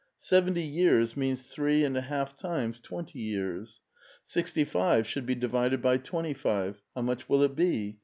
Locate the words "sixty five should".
4.25-5.27